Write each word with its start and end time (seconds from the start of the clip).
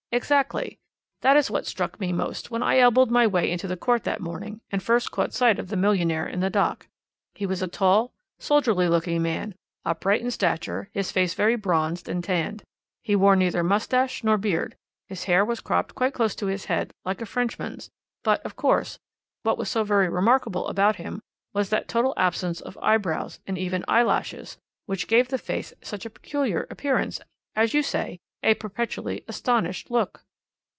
Exactly. 0.13 0.77
That 1.21 1.37
is 1.37 1.49
what 1.49 1.65
struck 1.65 1.97
me 2.01 2.11
most 2.11 2.51
when 2.51 2.61
I 2.61 2.79
elbowed 2.79 3.09
my 3.09 3.25
way 3.25 3.49
into 3.49 3.65
the 3.65 3.77
court 3.77 4.03
that 4.03 4.19
morning 4.19 4.59
and 4.69 4.83
first 4.83 5.09
caught 5.09 5.33
sight 5.33 5.57
of 5.57 5.69
the 5.69 5.77
millionaire 5.77 6.27
in 6.27 6.41
the 6.41 6.49
dock. 6.49 6.87
He 7.33 7.45
was 7.45 7.61
a 7.61 7.67
tall, 7.69 8.11
soldierly 8.37 8.89
looking 8.89 9.21
man, 9.21 9.55
upright 9.85 10.19
in 10.19 10.29
stature, 10.29 10.89
his 10.91 11.13
face 11.13 11.33
very 11.33 11.55
bronzed 11.55 12.09
and 12.09 12.21
tanned. 12.21 12.61
He 13.01 13.15
wore 13.15 13.37
neither 13.37 13.63
moustache 13.63 14.21
nor 14.21 14.37
beard, 14.37 14.75
his 15.07 15.23
hair 15.23 15.45
was 15.45 15.61
cropped 15.61 15.95
quite 15.95 16.13
close 16.13 16.35
to 16.35 16.47
his 16.47 16.65
head, 16.65 16.93
like 17.05 17.21
a 17.21 17.25
Frenchman's; 17.25 17.89
but, 18.21 18.41
of 18.45 18.57
course, 18.57 18.99
what 19.43 19.57
was 19.57 19.69
so 19.69 19.85
very 19.85 20.09
remarkable 20.09 20.67
about 20.67 20.97
him 20.97 21.21
was 21.53 21.69
that 21.69 21.87
total 21.87 22.13
absence 22.17 22.59
of 22.59 22.77
eyebrows 22.81 23.39
and 23.47 23.57
even 23.57 23.85
eyelashes, 23.87 24.57
which 24.87 25.07
gave 25.07 25.29
the 25.29 25.37
face 25.37 25.71
such 25.81 26.05
a 26.05 26.09
peculiar 26.09 26.67
appearance 26.69 27.21
as 27.55 27.73
you 27.73 27.81
say, 27.81 28.19
a 28.43 28.55
perpetually 28.55 29.23
astonished 29.27 29.91
look. 29.91 30.23